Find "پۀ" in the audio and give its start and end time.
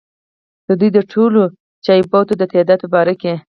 2.83-2.87